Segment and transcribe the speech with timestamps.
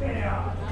[0.00, 0.67] Yeah.